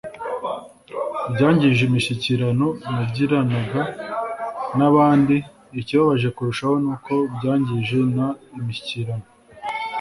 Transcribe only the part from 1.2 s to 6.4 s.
byangije imishyikirano nagiranaga n abandi Ikibabaje